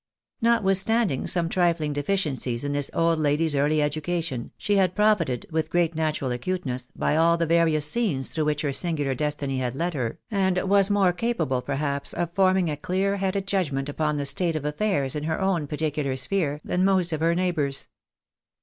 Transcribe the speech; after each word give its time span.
Notwithstanding 0.41 1.27
some 1.27 1.47
trifling 1.47 1.93
deficiencies 1.93 2.63
in 2.63 2.71
this 2.71 2.89
old 2.91 3.19
lady's 3.19 3.55
early 3.55 3.83
education, 3.83 4.49
she 4.57 4.77
had 4.77 4.95
pro 4.95 5.13
fited, 5.13 5.45
with 5.51 5.69
great 5.69 5.93
natural 5.93 6.31
acuteness, 6.31 6.89
by 6.95 7.15
all 7.15 7.37
the 7.37 7.45
various 7.45 7.85
scenes 7.85 8.27
through 8.27 8.45
which 8.45 8.63
her 8.63 8.73
singular 8.73 9.13
destiny 9.13 9.59
had 9.59 9.75
led 9.75 9.93
her, 9.93 10.17
and 10.31 10.57
was 10.67 10.89
more 10.89 11.13
capable, 11.13 11.61
perhaps, 11.61 12.13
of 12.13 12.33
forming 12.33 12.67
a 12.67 12.77
clear 12.77 13.17
headed 13.17 13.45
judgment 13.45 13.89
upon 13.89 14.17
the 14.17 14.25
state 14.25 14.55
of 14.55 14.65
affairs 14.65 15.15
in 15.15 15.25
her 15.25 15.39
own 15.39 15.67
particular 15.67 16.15
sphere, 16.15 16.59
than 16.63 16.83
most 16.83 17.13
of 17.13 17.19
her 17.19 17.35
neighbors. 17.35 17.87